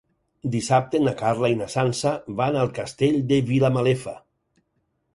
[0.53, 4.19] Dissabte na Carla i na Sança van al Castell de Vilamalefa.